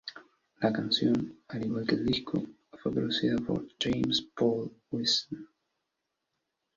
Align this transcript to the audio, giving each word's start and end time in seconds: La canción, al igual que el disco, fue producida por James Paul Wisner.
La 0.63 0.73
canción, 0.73 1.37
al 1.49 1.63
igual 1.63 1.85
que 1.85 1.93
el 1.93 2.07
disco, 2.07 2.43
fue 2.81 2.91
producida 2.91 3.35
por 3.37 3.67
James 3.79 4.23
Paul 4.35 4.75
Wisner. 4.89 5.45